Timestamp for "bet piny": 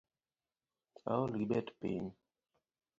1.49-2.07